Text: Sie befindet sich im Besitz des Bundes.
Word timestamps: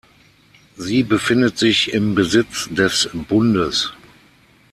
Sie 0.77 1.03
befindet 1.03 1.59
sich 1.59 1.93
im 1.93 2.15
Besitz 2.15 2.67
des 2.71 3.07
Bundes. 3.13 3.93